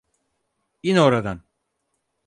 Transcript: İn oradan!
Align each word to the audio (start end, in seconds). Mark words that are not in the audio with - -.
İn 0.83 0.95
oradan! 0.95 1.41